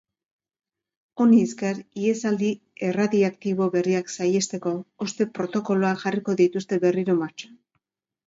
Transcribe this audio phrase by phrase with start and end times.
[1.23, 2.47] Honi esker, ihesaldi
[2.87, 4.73] erradiaktibo berriak sahiesteko
[5.05, 7.55] hozte protokoloak jarriko dituzte berriro martxan.